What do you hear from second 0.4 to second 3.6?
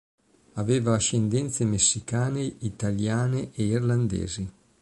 Aveva ascendenze messicane, italiane